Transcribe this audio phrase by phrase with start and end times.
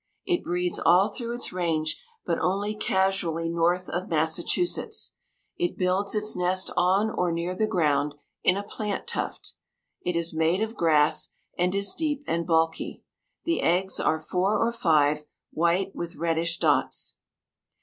[0.25, 5.13] It breeds all through its range, but only casually north of Massachusetts.
[5.59, 9.53] It builds its nest on or near the ground, in a plant tuft.
[10.03, 13.03] It is made of grass, and is deep and bulky.
[13.43, 17.17] The eggs are four or five, white, with reddish dots.